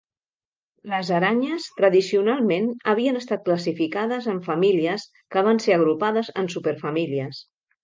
Les 0.93 1.09
aranyes, 1.17 1.67
tradicionalment, 1.81 2.71
havien 2.93 3.21
estat 3.21 3.45
classificades 3.51 4.31
en 4.33 4.41
famílies 4.49 5.07
que 5.37 5.47
van 5.51 5.63
ser 5.69 5.77
agrupades 5.79 6.35
en 6.45 6.53
superfamílies. 6.57 7.47